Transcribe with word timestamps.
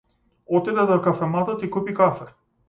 Отиде 0.59 0.85
до 0.91 0.97
кафематот 1.09 1.63
и 1.63 1.69
купи 1.77 1.93
кафе. 2.01 2.25